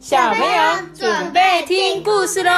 [0.00, 2.50] 小朋友准备听故事喽。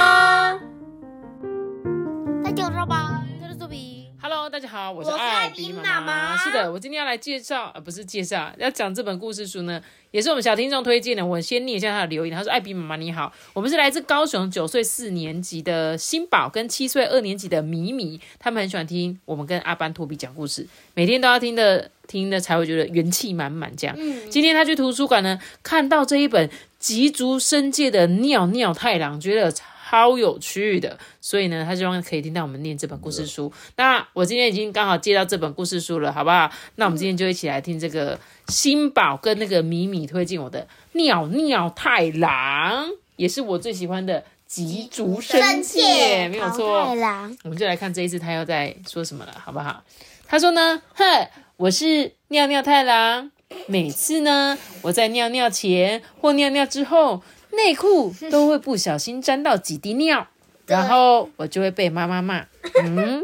[2.45, 4.06] 大家好吧，这是周比。
[4.20, 9.82] Hello，大家好，我是艾艾比比妈妈妈是的，我今天要来介绍，呃，不是介绍，要讲这本故事书呢，
[10.12, 11.27] 也是我们小听众推荐的。
[11.27, 20.64] 我先念一下他的留言，他说：“艾比妈妈你好，我们是来自高雄九岁四年级的新宝跟七岁二年级的米米，他们很喜欢听我们跟阿班托比讲故事，
[20.95, 23.96] 每天都要听的，听的才会觉得元气满满这样。
[24.30, 26.48] 今天他去图书馆呢，看到这一本
[26.82, 33.52] 极足伸介的尿尿太郎，觉得超有趣的，所以呢，他希望可以听到我们念这本故事书。
[33.77, 36.50] 那我今天已经刚好借到这本故事书了，好不好？
[36.74, 38.18] 那我们今天就一起来听这个
[38.48, 46.84] 新宝跟那个米米推荐我的尿尿太郎，也是我最喜欢的吉足伸介，没有错。
[46.84, 49.84] 太郎，我们就来看这一次他又在说什么了，好不好？
[50.26, 51.04] 他说呢，哼，
[51.59, 53.30] 我是尿尿太郎。
[53.66, 60.26] 每次呢，我在尿尿前或尿尿之后，内裤都会不小心沾到几滴尿，
[60.66, 62.46] 然后我就会被妈妈骂。
[62.82, 63.23] 嗯，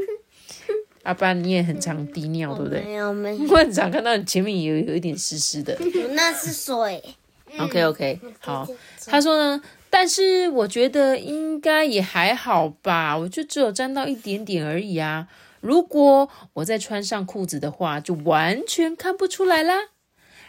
[1.04, 2.80] 阿爸你也很常滴尿，对不对？
[2.82, 5.78] 没有没有，我很常看到你前面有有一点湿湿的。
[6.10, 7.02] 那是水。
[7.58, 8.68] OK OK，好。
[9.06, 15.28] 他说呢，但是我觉得应该也还好吧，我就只有沾到一点点而已啊。
[15.60, 19.88] 如果我再穿上裤子的话，就完全看不出来啦。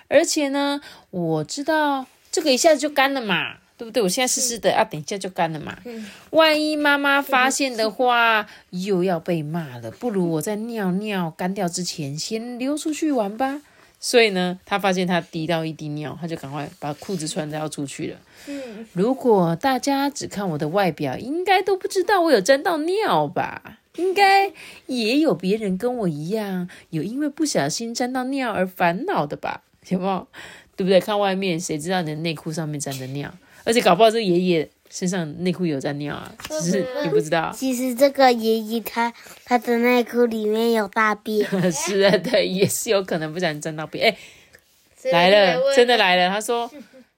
[0.09, 4.03] 而且呢，我知道这个一下子就干了嘛，对不对？
[4.03, 5.77] 我现在湿湿的，啊，等一下就干了嘛。
[6.31, 9.89] 万一妈妈发现的话，又要被骂了。
[9.89, 13.61] 不如我在尿尿干掉之前，先溜出去玩吧。
[14.01, 18.17] 所以呢，他发现他滴到一滴尿，他就赶快把裤子穿着要出去了。
[18.47, 23.79] 嗯，如果大家只看我的外表，应该都不知道我有沾到尿吧？
[23.97, 24.53] 应该
[24.85, 29.63] 也有别人跟我一样，有因为不小心沾到尿而烦恼的吧？
[29.89, 30.27] 有没有？
[30.75, 30.99] 对不对？
[30.99, 33.33] 看外面，谁知道你的内裤上面沾着尿？
[33.65, 37.51] 而且搞不好这爷爷身上内裤有沾尿啊，只是你不知道。
[37.53, 39.13] 其实这个爷爷他
[39.45, 41.45] 他的内裤里面有大便。
[41.71, 44.09] 是啊，对，也是有可能不小心沾到便。
[44.09, 46.29] 哎，来了，真的来了。
[46.29, 46.71] 他说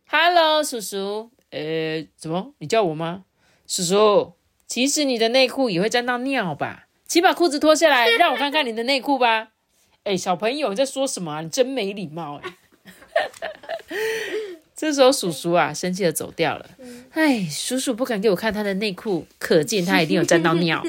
[0.08, 2.54] ：“Hello，叔叔，呃，怎么？
[2.58, 3.24] 你叫我吗？
[3.68, 4.34] 叔叔，
[4.68, 6.88] 其实你的内裤也会沾到尿吧？
[7.08, 9.50] 请把裤子脱下来，让我看看你的内裤吧。”
[10.04, 11.42] 哎，小朋友，你在说什么啊？
[11.42, 12.56] 你真没礼貌哎！
[14.76, 16.68] 这时候叔叔啊，生气的走掉了。
[17.12, 20.84] 哎，叔叔不敢给我看他的内裤，可见他一定有沾到尿。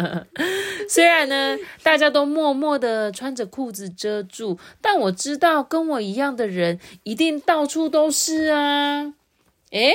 [0.88, 9.14] 虽然呢，大家都默默的穿着裤子遮住，但我知道跟我一样的人一定到处都是啊。
[9.70, 9.94] 诶，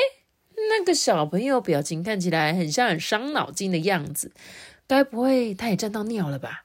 [0.55, 4.31] 那个小朋友表情看起来很像很伤脑筋的样子，
[4.87, 6.63] 该不会他也沾到尿了吧？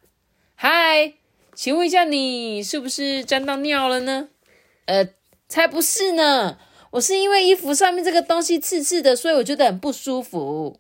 [0.55, 1.13] 嗨，
[1.57, 4.29] 请问一下，你是不是沾到尿了呢？
[4.85, 5.09] 呃，
[5.49, 6.59] 才不是呢，
[6.91, 10.79] 我是因为衣服上面这个东西刺刺的，所以我觉得很不舒服。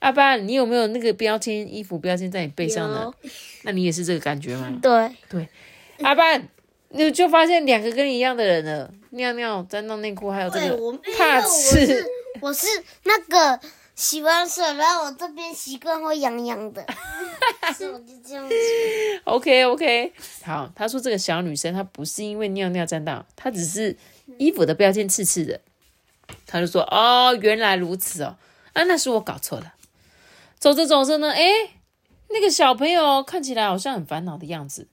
[0.00, 3.10] 阿爸，你有没有那个标签衣服标签在你背上呢？
[3.62, 4.70] 那你也是这个感觉吗？
[4.82, 5.48] 对对，
[6.02, 6.46] 阿班，
[6.90, 10.76] 你就发现两个跟你一样的人了，尿尿沾到内裤，还有这个
[11.16, 12.04] 怕我刺是。
[12.42, 12.66] 我是
[13.04, 13.58] 那个
[13.94, 16.84] 洗完手，然后我这边习惯会痒痒的，
[17.76, 18.54] 所以我就这样子。
[19.24, 20.12] OK OK，
[20.44, 23.96] 好，他说这个小女生她不是因为尿尿沾到，她只是
[24.38, 25.60] 衣服的标签刺刺的。
[26.46, 28.36] 他就说哦，原来如此哦，
[28.72, 29.74] 啊，那是我搞错了。
[30.58, 31.50] 走着走着呢，诶，
[32.30, 34.88] 那个小朋友看起来好像很烦恼的样子。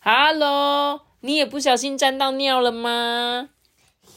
[0.00, 3.50] Hello，你也不小心沾到尿了吗？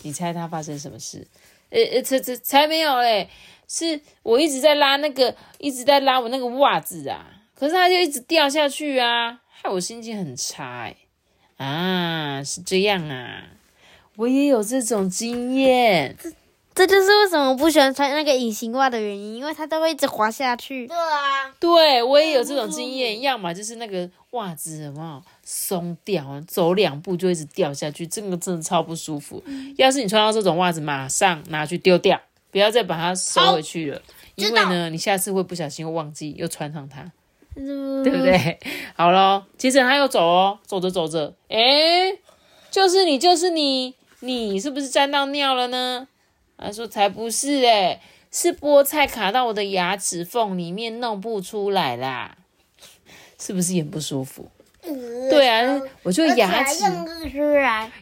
[0.03, 1.27] 你猜他发生什么事？
[1.69, 3.29] 呃呃，才才才没有嘞，
[3.67, 10.95] 是我一直在拉那个，一直在拉我那个袜子啊，可是它就一直掉下去啊，害我心情很差哎。
[11.57, 13.43] 啊，是这样啊，
[14.15, 16.15] 我也有这种经验。
[16.73, 20.95] 这就是为什么我不喜欢穿那个隐形袜的原因，因为它都会一直滑下去对。
[20.95, 29.43] 啊，对我也有这种经验，要么就是那个袜子有没有松掉，走两步就一直掉下去，这个真的超不舒服。
[29.77, 33.99] 要是你穿到这种袜子，马上拿去丢掉，不要再把它收回去了，
[34.35, 37.11] 因为呢，你下次会不小心又忘记又穿上它。
[37.55, 38.23] 对对不？
[38.23, 38.59] 对？
[38.93, 42.19] 好咯，接着他又走哦，走着走着，诶，
[42.69, 46.07] 就是你，就是你，你是不是沾到尿了呢？
[46.59, 47.99] 他说才不是诶，
[48.31, 52.37] 是菠菜卡到我的牙齿缝里面弄不出来啦，
[53.39, 54.47] 是不是也不舒服？
[55.29, 56.83] 对啊，我就牙齿。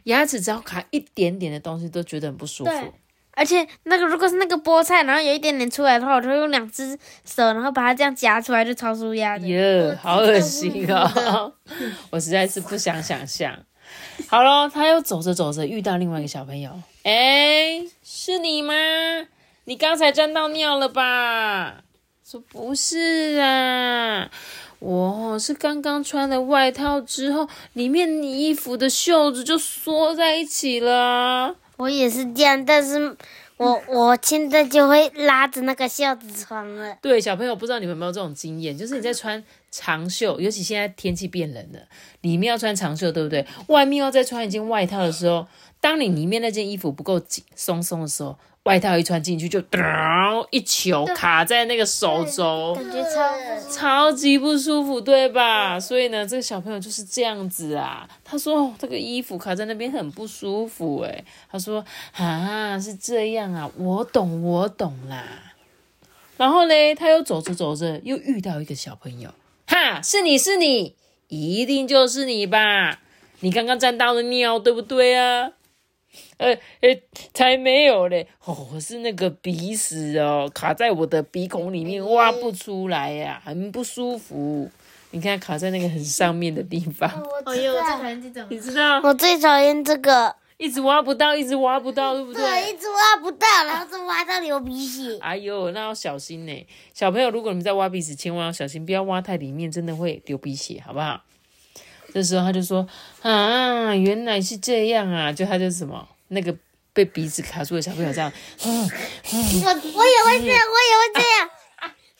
[0.04, 2.72] 牙齿只要卡一点点的东西都觉得很不舒服。
[2.72, 2.92] 对
[3.40, 9.48] 而且那个如果是那个菠菜，然后有一点点出来的话，我就会用两只手，然后把它这样夹出来，就超舒压的。
[9.48, 11.54] 耶，好恶心哦！
[12.10, 13.56] 我实在是不想想象。
[14.28, 16.72] 好咯，他又走着走着遇到另外一个小朋友，
[17.04, 18.74] 哎，是你吗？
[19.66, 21.84] 你刚才沾到尿了吧？
[22.26, 24.32] 说不是啊，
[24.80, 31.56] 我是刚刚穿了外套之后，里面你衣服的袖子就缩在一起了。
[31.78, 33.16] 我也是这样，但是
[33.58, 36.96] 我我现在就会拉着那个袖子穿了。
[37.02, 41.80] 对，小朋友不知道你们有没有这种经验，就是你在穿长袖，尤其现在天气变冷了，
[42.22, 43.46] 里面要穿长袖，对不对？
[43.68, 45.48] 外面要再穿一件外套的时候，
[45.80, 55.80] 当你里面那件衣服不够紧松松的时候，外套一穿进去就噔 一球卡在那个手肘，感觉超超级不舒服，对吧？
[55.80, 58.10] 所以呢，这个小朋友就是这样子啊。
[58.26, 61.84] 他说、哦、这个衣服卡在那边很不舒服，诶，他说
[62.14, 65.24] 啊是这样啊，我懂我懂啦。
[66.36, 69.32] 然后嘞，他又走着走着，又遇到一个小朋友，
[69.68, 70.96] 哈，是你是你，
[71.28, 73.00] 一定就是你吧？
[73.42, 75.52] 你刚刚沾到了尿，对不对啊？
[76.38, 76.98] 呃呃，
[77.34, 78.28] 才没有嘞！
[78.46, 84.70] 哦，是那个鼻屎哦，卡在我的鼻孔里面，挖不出来呀、很不舒服。
[85.12, 87.10] 你看，卡在那个很上面的地方，
[87.46, 88.48] 哦呦，我最讨厌这种。
[88.50, 92.72] 你知道，我最讨厌这个，一直挖不到，一直挖不到，对不对，对？
[92.72, 95.18] 一直挖不到，然后就挖到流鼻血。
[95.20, 96.68] 哎呦，那要小心呢！
[96.94, 101.22] 小朋友，如果你们在挖鼻屎，千万要小心，不要挖太里面，真的会流鼻血，好不好？
[102.14, 102.88] 这时候他就说
[103.22, 106.56] ：“啊，原来是这样啊！”就他就是什么那个
[106.92, 108.32] 被鼻子卡住的小朋友这样，
[108.64, 111.50] 我我也会这样，我也会这样。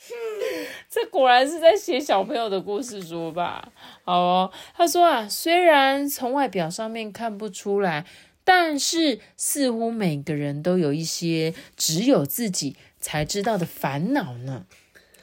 [0.88, 3.68] 这果然是在写小朋友的故事书吧？
[4.04, 8.06] 好哦，他说啊，虽然从外表上面看不出来，
[8.48, 14.64] 但是似乎每个人都有一些只有自己才知道的烦恼呢。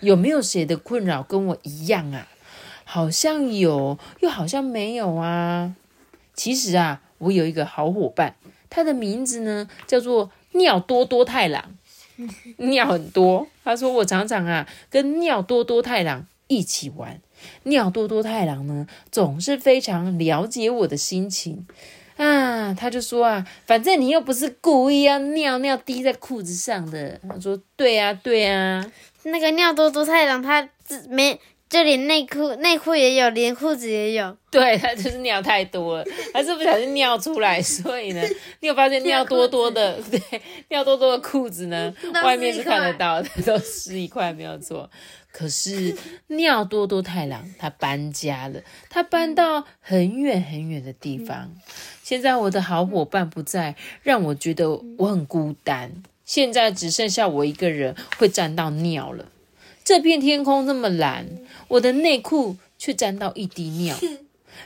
[0.02, 2.28] 有没有谁的困扰跟我一样啊？
[2.84, 5.76] 好像有，又好像没有啊。
[6.36, 8.36] 其实啊，我有一个好伙伴，
[8.70, 11.76] 他的名字呢叫做尿多多太郎。
[12.58, 13.48] 尿很多。
[13.64, 17.20] 他说我常常啊跟尿多多太郎一起玩，
[17.64, 21.66] 尿多多太郎呢总是非常了解我的心情
[22.18, 22.74] 啊。
[22.74, 27.20] 他就说啊，反正你又不是故意要尿尿滴在裤子上的。
[27.30, 28.86] 他说对啊对啊，
[29.24, 31.40] 那个尿多多太郎，他自没
[31.70, 34.36] 就连内裤内裤也有，连裤子也有。
[34.52, 38.22] 对他就是尿太多了，还是不小心尿出来，所以呢，
[38.62, 40.20] 你有发现尿多多的对
[40.70, 44.90] 尿多多的裤子呢，外面是看得到的，都湿一块没有错。
[45.38, 45.94] 可是
[46.28, 51.54] 尿多多太郎他搬家了，他搬到很远很远的地方。
[52.02, 55.92] 现在我的好伙伴不在，让我觉得我很孤单。
[56.24, 59.26] 现在只剩下我一个人会沾到尿了。
[59.84, 61.28] 这片天空那么蓝，
[61.68, 63.98] 我的内裤却沾到一滴尿。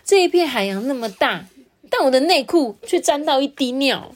[0.05, 1.47] 这一片海洋那么大，
[1.89, 4.13] 但我的内裤却沾到一滴尿。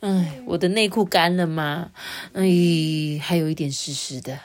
[0.00, 1.92] 哎，我的内裤干了吗？
[2.32, 4.36] 哎，还有一点湿湿的。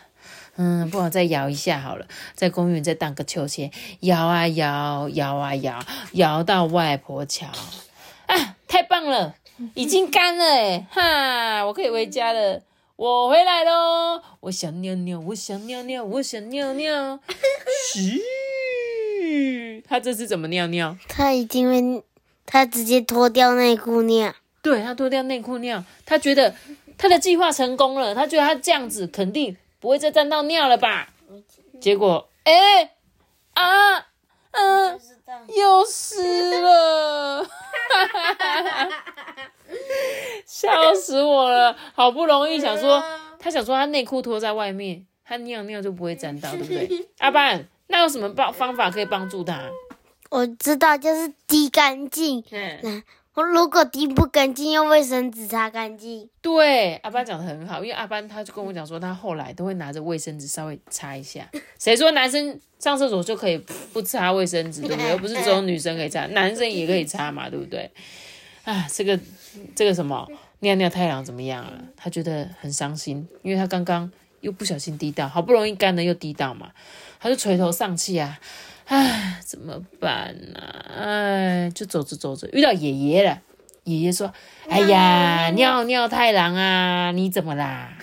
[0.55, 2.05] 嗯，不好再摇一下好了，
[2.35, 3.71] 在公园再荡个秋千，
[4.01, 5.79] 摇啊摇，摇啊摇，
[6.13, 7.47] 摇到外婆桥。
[8.27, 9.35] 啊，太棒了，
[9.73, 12.61] 已经干了哎，哈，我可以回家了。
[12.95, 14.21] 我回来喽！
[14.41, 17.19] 我想尿尿，我想尿尿，我想尿尿。
[17.91, 18.21] 嘘，
[19.87, 20.95] 他这次怎么尿尿？
[21.09, 22.03] 他一定会，
[22.45, 24.33] 他直接脱掉内裤尿。
[24.61, 26.53] 对他脱掉内裤尿，他觉得
[26.95, 31.09] 他的计划成功了，他觉得他这样子肯定不会再沾到尿了吧？
[31.81, 32.89] 结果，哎
[33.53, 33.99] 啊
[34.51, 34.97] 嗯，
[35.53, 37.45] 又湿了，
[40.47, 41.75] 笑死我了！
[41.93, 43.03] 好不容易想说，
[43.37, 47.05] 他想说他内裤脱在外面，他尿尿就不会沾到， 对不对？
[47.17, 49.69] 阿班，那有什么帮方法可以帮助他？
[50.29, 52.41] 我知道，就是滴干净。
[52.81, 53.03] 嗯。
[53.35, 56.29] 我如果滴不干净，用卫生纸擦干净。
[56.39, 61.49] 对，阿班讲的很好，因为阿班他就跟我讲说，他后来都会拿着卫生纸稍微擦一下。
[61.79, 63.57] 谁说男生上厕所就可以
[63.91, 65.09] 不擦卫生纸，对不对？
[65.11, 67.89] 又不是只有女生可以擦，男生也可以擦嘛，对不对？
[68.65, 69.19] 啊，这个
[69.75, 70.27] 这个什么
[70.59, 71.73] 尿尿太郎怎么样啊？
[71.97, 74.11] 他觉得很伤心，因为他刚刚
[74.43, 76.69] 又不小心滴到，好不容易干了又滴到嘛，
[77.19, 78.37] 他就垂头丧气啊。
[78.85, 80.59] 唉，怎么办呢、
[80.93, 83.39] 唉，就走着走着遇到爷爷了。
[83.85, 84.33] 爷爷说
[84.69, 87.93] ：“哎呀，尿尿太郎啊，你怎么啦？”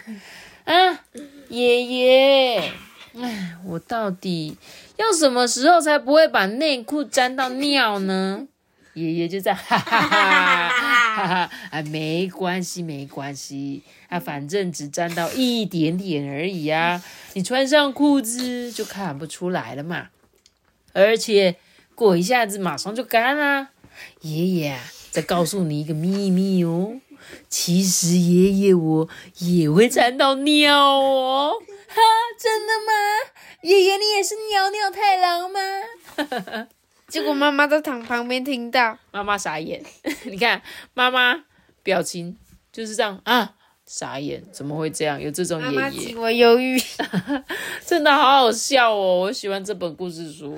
[0.64, 1.00] 啊，
[1.49, 2.73] 爷爷，
[3.14, 4.56] 唉，我到底
[4.97, 8.47] 要什么时候才不会把内裤沾到尿呢？
[8.94, 10.68] 爷爷就在哈哈哈
[11.17, 17.02] 哈哈啊，没关系，没关系啊，反正只沾到一点点而已啊，
[17.35, 20.09] 你穿上裤子就看不出来了嘛。
[20.93, 21.57] 而且
[21.95, 23.71] 过一下子马上就干啦。
[24.23, 27.00] 爷爷啊，再告诉你一个秘密哦，
[27.49, 31.55] 其实爷爷我也会沾到尿哦。
[31.88, 32.00] 哈，
[32.38, 32.93] 真的吗？
[33.62, 35.61] 爷爷你也是尿尿太郎吗？
[37.11, 39.83] 结果妈妈在躺旁边听到，妈妈傻眼，
[40.25, 40.62] 你看
[40.95, 41.45] 妈妈
[41.83, 42.37] 表情
[42.73, 45.21] 就是这样啊，傻眼，怎么会这样？
[45.21, 46.81] 有这种妈妈爷爷极，为忧郁。
[47.85, 49.23] 真的好好笑哦！
[49.23, 50.57] 我喜欢这本故事书，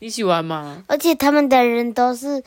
[0.00, 0.82] 你喜欢吗？
[0.88, 2.42] 而且他们的人都是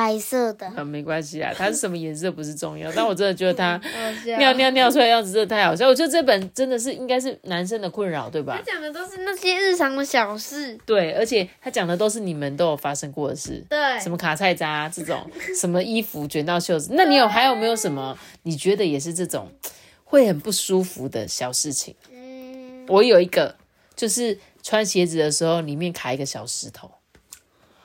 [0.00, 3.78] 白色的，啊，没关系啊，它是什么颜色不是重要，但我真的觉得它
[4.24, 5.86] 尿尿尿尿出来的样子真的太好笑。
[5.86, 8.72] 我觉得这本真的是应该是男生的困扰，对吧他？
[8.72, 10.74] 讲的都是那些日常的小事。
[10.86, 13.62] 对，而且他讲的都是你们都有发生过的事。
[13.68, 15.30] 对，什么卡菜渣、这种，
[15.60, 19.52] 什么衣服卷到袖子，那你有还有没有什么你觉得也是这种
[20.04, 21.94] 会很不舒服的小事情？
[22.10, 23.54] 嗯，我有一个，
[23.94, 26.90] 就是穿鞋子的时候里面卡一个小石头，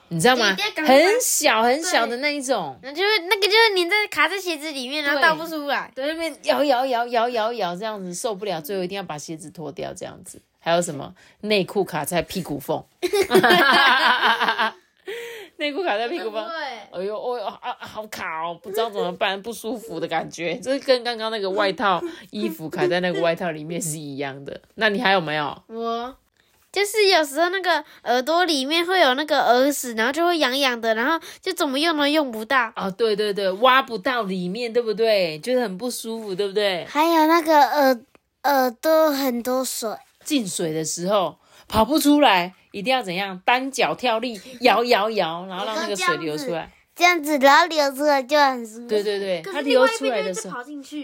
[0.08, 5.90] 你知道吗很小很小的那一种，那就是那个就是粘在卡在鞋子里面，然后倒不出来。
[5.94, 10.40] 在那边摇摇摇摇摇摇这样子受不了，最后一定要把鞋子脱掉这样子。
[10.58, 12.84] 还有什么内裤卡在屁股缝，
[15.58, 16.44] 内裤卡在屁股缝，
[16.92, 24.60] 对，哎呦，哦呦，啊，好卡哦，不知道怎么办， 不舒服的感觉，这跟刚刚那个外套衣服卡在那个外套里面是一样的。
[24.74, 25.62] 那你还有没有？
[25.68, 26.16] 我
[26.76, 32.70] 就是有时候那个耳朵里面会有那个耳屎，然后就会痒痒的，然后就怎么用都用不到。
[32.76, 35.38] 哦，对对对，挖不到里面，对不对？
[35.38, 36.84] 就是很不舒服，对不对？
[36.84, 37.98] 还有那个耳
[38.42, 39.88] 耳朵很多水，
[40.22, 43.40] 进水的时候跑不出来，一定要怎样？
[43.46, 46.70] 单脚跳力，摇摇摇，然后让那个水流出来。
[46.94, 48.88] 这样子，然后流出来就很舒服。
[48.88, 50.58] 对对对，它流出来的时候。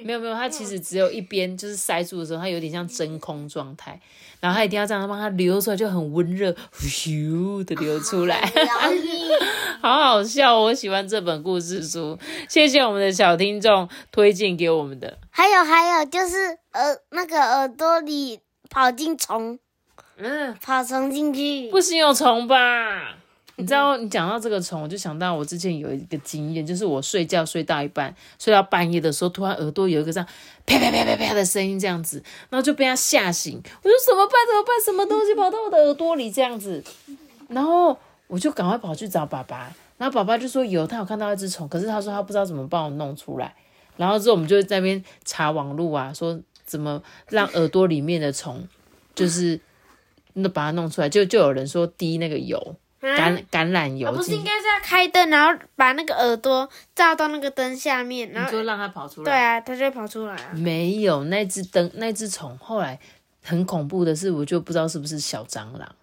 [0.04, 4.00] 没有没有，它其实只有一边就是塞住的时候，它有点像真空状态，
[4.42, 8.42] 然后他一定要这样帮他流出来，就很温热，咻的流出来。
[9.80, 12.18] 好 好笑哦，我喜欢这本故事书，
[12.48, 15.16] 谢谢我们的小听众推荐给我们的。
[15.30, 19.60] 还有还有就是呃那个耳朵里跑进虫，
[20.16, 21.70] 嗯，跑虫进去。
[21.70, 23.16] 不行有虫吧？
[23.62, 30.28] 你知道，你讲到这个虫，我就想到我之前有一个经验，就是我睡觉睡到一半，睡到半夜的时候，突然耳朵有一个这样
[30.66, 33.62] 啪啪啪啪啪的声音，这样子，然后就被它吓醒。
[33.64, 34.34] 我说怎么办？
[34.48, 34.80] 怎么办？
[34.84, 36.82] 什么东西跑到我的耳朵里这样子？
[37.46, 43.54] 然后我就赶快跑去找爸爸，然后爸爸就说有，他有看到一只虫，可是他说他不知道怎么帮我弄出来。
[43.96, 48.66] 然后之后我们就在那边查网络啊，说怎么让耳朵里面的虫
[49.14, 49.60] 就是
[50.32, 59.24] 那把它弄出来，就就有人说滴那个油橄橄榄油啊不是应该是要开灯，然后把那个耳朵照到那个灯下面，然后你就让它跑出来。
[59.24, 60.52] 对啊，它就会跑出来啊。
[60.54, 62.98] 没有那只灯，那只虫后来
[63.42, 65.94] 很恐怖的是，我就不知道是不是小蟑螂，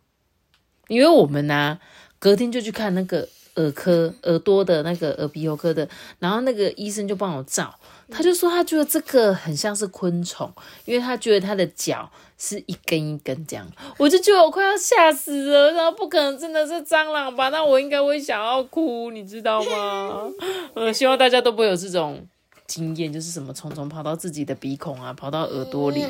[0.90, 1.80] 因为我们呢、
[2.20, 5.88] 隔天就去看那个耳科耳朵的那个耳鼻喉科的，
[6.20, 7.74] 然后那个医生就帮我照，
[8.12, 10.52] 他就说他觉得这个很像是昆虫，
[10.86, 17.50] 因为他觉得他的脚是一根一根这样，我就觉得我快要吓死了，然后不可能真的是蟑螂吧？
[17.50, 20.24] 那我应该会想要哭，你知道吗？
[20.76, 22.26] 呃，希望大家都不会有这种
[22.66, 26.02] 经验，就是什么虫虫跑到自己的鼻孔啊，跑到耳朵里。
[26.02, 26.10] 跑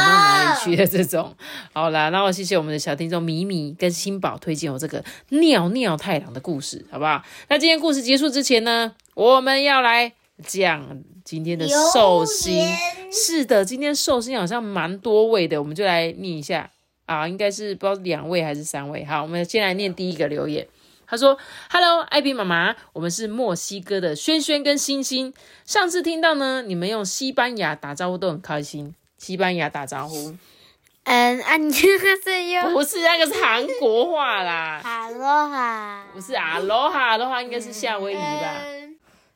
[0.00, 0.54] 到哪里啊！
[0.56, 1.34] 去的这种。
[1.72, 7.22] 好啦，那我谢谢我们的小听众米米跟新宝推荐我这个尿尿太郎的故事，好不好？
[7.48, 10.12] 那今天故事结束之前呢，我们要来
[10.46, 12.66] 讲今天的寿星。
[13.12, 16.70] 是的，今天寿星好像蛮多位的，我们就来念一下
[17.06, 19.04] 啊，应该是不知道两位还是三位。
[19.04, 20.66] 好，我们先来念第一个留言。
[21.06, 21.36] 他说
[21.68, 25.34] ：“Hello，艾比妈妈，我们是墨西哥的轩轩跟星星。
[25.64, 28.94] 上次听到呢，你们用西班牙打招呼都很开心。
[29.18, 30.36] 西班牙打招呼
[31.02, 35.18] 嗯，啊，你这是又不是那个是韩国话啦，哈喽
[35.50, 38.62] 哈，不是阿罗哈的话应该是夏威夷吧？
[38.64, 38.79] 嗯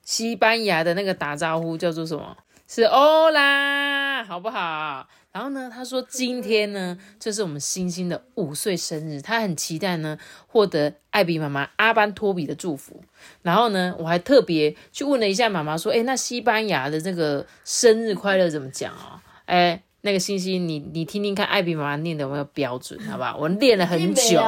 [0.04, 2.36] 西班牙的那个打招呼叫做什么？
[2.66, 5.06] 是欧啦，好不好？
[5.32, 13.02] 然后呢，他说今天呢，就是我们星星的五岁生日，他很期待呢获得艾比妈妈阿班托比的祝福。
[13.42, 19.20] 然后呢，我还特别去问了一下妈妈，说，哎，那西班牙的这个生日快乐怎么讲哦？
[19.46, 22.98] 哎，那个星星，你你听听看，艾比妈妈念的有没有标准？
[23.08, 23.36] 好不好？
[23.36, 24.40] 我练了很久。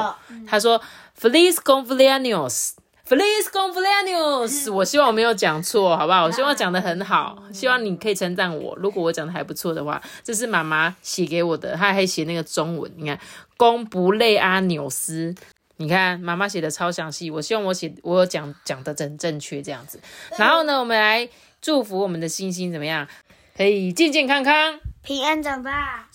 [0.47, 0.81] 他说
[1.19, 2.71] Feliz cumpleaños。
[3.07, 4.69] Feliz cumpleaños！
[4.69, 6.25] 我希望我没有讲错，好不好？
[6.25, 8.75] 我希望讲的很好，希望你可以称赞我。
[8.75, 13.17] 如果我讲的还不错的话，这是妈妈写给我的，她还写那个中文，你看，
[13.55, 15.33] 贡布雷阿纽斯，
[15.77, 17.31] 你看妈妈写的超详细。
[17.31, 20.01] 我希望我写我有讲讲的真正确这样子。
[20.37, 21.29] 然后呢，我们来
[21.61, 23.07] 祝福我们的星星怎么样？
[23.55, 24.81] 可以健健康康。
[25.01, 26.09] 平安长大。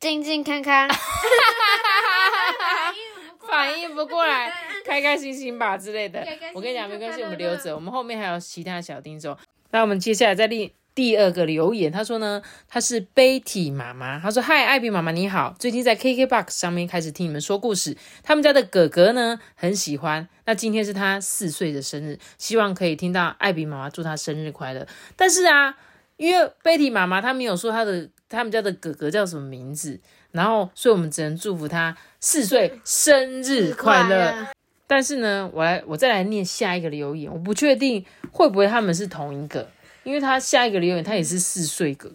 [0.00, 0.88] 健健康康。
[3.50, 4.52] 反应不过来，
[4.86, 9.36] 开开心心吧之类的我跟你讲，没关系，我们留着，我们后面还有其他小听众。
[9.70, 24.86] 那我们接下来再另第二个留言，他说呢，他是 Betty 妈妈，他说嗨，艾比妈妈你好，最近在 KKBOX 上面开始听你们说故事，他们家的哥哥呢很喜欢，那今天是他四岁的生日，希望可以听到艾比妈妈祝他生日快乐。
[25.16, 25.76] 但是啊，
[26.16, 34.46] 因为 Betty 妈妈她没有说她的他们家的哥哥叫什么名字，然后所以我们只能祝福他四岁生日快乐。
[34.86, 39.68] 但是呢，我来我再来念下一个留言，我不确定会不会他们是同一个。
[40.02, 42.10] 因为他下一个留言，他也是四岁个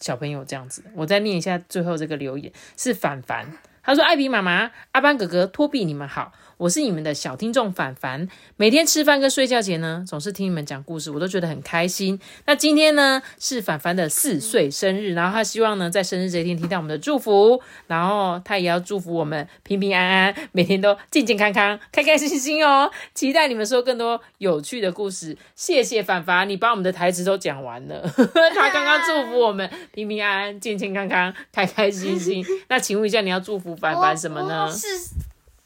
[0.00, 0.82] 小朋友这样子。
[0.94, 3.46] 我再念一下最后这个留言，是凡凡，
[3.82, 12.18] 他说：“艾比妈妈、阿班哥哥、托比，你们好。”我是你们的小听众凡凡，每天吃饭跟睡觉前呢，总是听你们讲故事，我都觉得很开心。
[12.46, 22.90] 那今天呢是凡凡的四岁生日，然后他希望呢在生日这一天听到我们的祝福，然后他也要祝福我们平平安安，每天都健健康康、开开心心哦。
[23.14, 25.38] 期待你们说更多有趣的故事。
[25.54, 28.02] 谢谢凡凡，你把我们的台词都讲完了。
[28.52, 32.44] 他刚刚祝福我们平平安安、健健康康、开开心心。
[32.66, 34.68] 那请问一下，你要祝福凡凡什么呢？
[34.72, 34.88] 是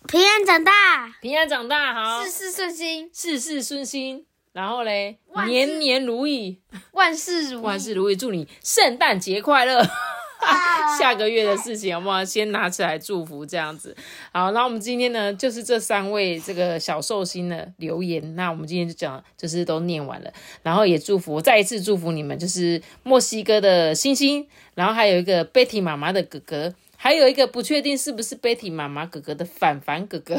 [0.09, 0.73] 平安长大，
[1.21, 6.61] 平安长大，好，事事顺心，事事顺心，然后嘞，万事年年如意，
[6.93, 7.63] 万事如意。
[7.63, 9.83] 万事如意，祝你圣诞节快乐。
[10.99, 12.25] 下个月的事情好不好？
[12.25, 13.97] 先拿起来祝福这样子。
[14.33, 18.35] 好，那我们今天呢，就是这三位这个小寿星的留言。
[18.35, 20.33] 那我们今天就讲，就是都念完了，
[20.65, 24.45] 然后也祝福，再一次祝福你们，就是墨西哥的星星，
[24.75, 30.37] 然后还有一个 Betty 妈妈的哥哥，还有一个不确定是不是 Betty 妈妈哥哥的凡凡哥哥。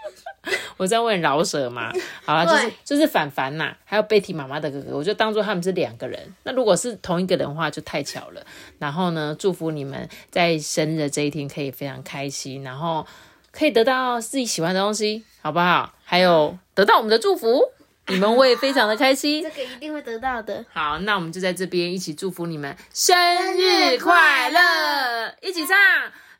[0.76, 1.90] 我在问饶舌嘛，
[2.22, 6.20] 好了，就是就是凡凡呐，还有贝蒂妈妈的哥哥，我就当做他们是两个人。
[6.42, 8.44] 那如果是同一个人的话，就太巧了。
[8.78, 13.06] 然后呢，祝福你们在生日的这一天可以非常开心，然后
[13.50, 15.94] 可以得到自己喜欢的东西，好不好？
[16.04, 17.62] 还有得到我们的祝福，
[18.08, 19.50] 你们会非常的开心 这。
[19.50, 20.64] 个一定会得到的。
[20.72, 23.16] 好，那我们就在这边一起祝福你们生
[23.56, 25.76] 日快乐，一起唱，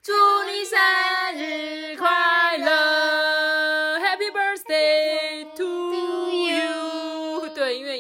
[0.02, 0.12] 祝
[0.44, 0.79] 你生
[1.35, 5.26] 日快乐，Happy birthday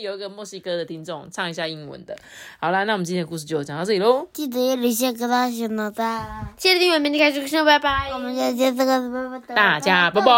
[0.06, 2.16] 有一个墨西哥的听众唱一下英文的。
[2.58, 4.26] 好啦，那我们今天的故事就讲到这里喽。
[4.32, 6.54] 记得要留下个大小脑袋。
[6.56, 8.10] 谢谢订阅，明天开始说拜拜。
[8.12, 10.32] 我们下期这个大家拜拜。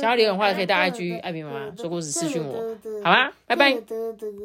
[0.00, 3.30] 想要留言的话，可以到 IG 艾比妈妈说故事私讯我，好吗？
[3.46, 3.74] 拜拜。
[3.74, 3.80] 拜。